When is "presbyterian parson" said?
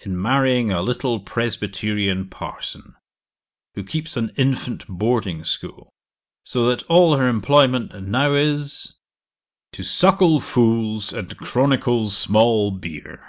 1.20-2.96